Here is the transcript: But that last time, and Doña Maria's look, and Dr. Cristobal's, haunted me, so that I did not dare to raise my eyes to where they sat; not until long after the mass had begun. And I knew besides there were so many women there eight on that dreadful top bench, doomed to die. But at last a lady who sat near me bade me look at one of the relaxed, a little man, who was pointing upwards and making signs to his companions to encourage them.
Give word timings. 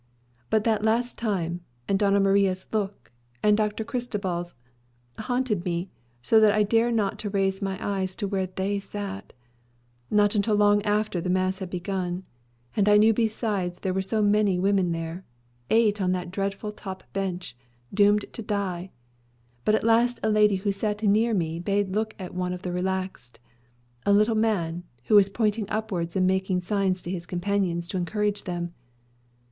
But 0.49 0.63
that 0.63 0.83
last 0.83 1.15
time, 1.15 1.61
and 1.87 1.99
Doña 1.99 2.19
Maria's 2.19 2.65
look, 2.73 3.11
and 3.43 3.55
Dr. 3.55 3.83
Cristobal's, 3.83 4.55
haunted 5.19 5.63
me, 5.63 5.91
so 6.23 6.39
that 6.39 6.51
I 6.51 6.63
did 6.63 6.95
not 6.95 7.19
dare 7.19 7.19
to 7.19 7.29
raise 7.29 7.61
my 7.61 7.77
eyes 7.79 8.15
to 8.15 8.27
where 8.27 8.47
they 8.47 8.79
sat; 8.79 9.31
not 10.09 10.33
until 10.33 10.55
long 10.55 10.81
after 10.81 11.21
the 11.21 11.29
mass 11.29 11.59
had 11.59 11.69
begun. 11.69 12.23
And 12.75 12.89
I 12.89 12.97
knew 12.97 13.13
besides 13.13 13.77
there 13.81 13.93
were 13.93 14.01
so 14.01 14.23
many 14.23 14.57
women 14.57 14.91
there 14.91 15.23
eight 15.69 16.01
on 16.01 16.13
that 16.13 16.31
dreadful 16.31 16.71
top 16.71 17.03
bench, 17.13 17.55
doomed 17.93 18.25
to 18.33 18.41
die. 18.41 18.89
But 19.65 19.75
at 19.75 19.83
last 19.83 20.19
a 20.23 20.31
lady 20.31 20.55
who 20.55 20.71
sat 20.71 21.03
near 21.03 21.35
me 21.35 21.59
bade 21.59 21.89
me 21.89 21.93
look 21.93 22.15
at 22.17 22.33
one 22.33 22.53
of 22.53 22.63
the 22.63 22.71
relaxed, 22.71 23.39
a 24.03 24.13
little 24.13 24.33
man, 24.33 24.81
who 25.03 25.13
was 25.13 25.29
pointing 25.29 25.69
upwards 25.69 26.15
and 26.15 26.25
making 26.25 26.61
signs 26.61 27.03
to 27.03 27.11
his 27.11 27.27
companions 27.27 27.87
to 27.89 27.97
encourage 27.97 28.45
them. 28.45 28.73